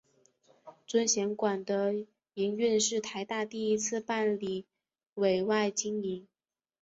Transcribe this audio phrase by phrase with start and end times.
[0.87, 1.93] 尊贤馆的
[2.33, 4.65] 营运是台大第一次办理
[5.13, 6.27] 委外经营。